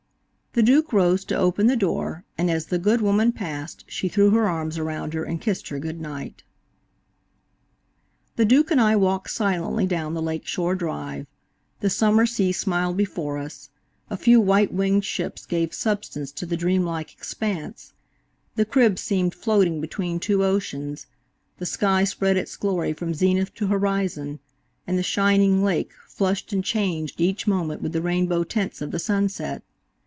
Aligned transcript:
The 0.53 0.61
Duke 0.63 0.91
rose 0.91 1.23
to 1.27 1.37
open 1.37 1.67
the 1.67 1.77
door, 1.77 2.25
and 2.37 2.51
as 2.51 2.65
the 2.65 2.77
good 2.77 2.99
woman 2.99 3.31
passed 3.31 3.85
she 3.87 4.09
threw 4.09 4.31
her 4.31 4.49
arms 4.49 4.77
around 4.77 5.13
her 5.13 5.23
and 5.23 5.39
kissed 5.39 5.69
her 5.69 5.79
good 5.79 6.01
night. 6.01 6.43
THE 8.35 8.43
Duke 8.43 8.69
and 8.69 8.81
I 8.81 8.97
walked 8.97 9.29
silently 9.29 9.87
down 9.87 10.13
the 10.13 10.21
Lake 10.21 10.45
Shore 10.45 10.75
Drive. 10.75 11.25
The 11.79 11.89
summer 11.89 12.25
sea 12.25 12.51
smiled 12.51 12.97
before 12.97 13.37
us; 13.37 13.69
a 14.09 14.17
few 14.17 14.41
white 14.41 14.73
winged 14.73 15.05
ships 15.05 15.45
gave 15.45 15.73
substance 15.73 16.33
to 16.33 16.45
the 16.45 16.57
dreamlike 16.57 17.13
expanse; 17.13 17.93
the 18.55 18.65
Crib 18.65 18.99
seemed 18.99 19.33
floating 19.33 19.79
between 19.79 20.19
two 20.19 20.43
oceans; 20.43 21.07
the 21.59 21.65
sky 21.65 22.03
spread 22.03 22.35
its 22.35 22.57
glory 22.57 22.91
from 22.91 23.13
zenith 23.13 23.53
to 23.53 23.67
horizon, 23.67 24.41
and 24.85 24.97
the 24.97 25.01
shining 25.01 25.63
lake 25.63 25.93
flushed 26.09 26.51
and 26.51 26.61
changed 26.65 27.21
each 27.21 27.47
moment 27.47 27.81
with 27.81 27.93
the 27.93 28.01
rainbow 28.01 28.43
tints 28.43 28.81
of 28.81 28.91
the 28.91 28.99
sunset. 28.99 29.63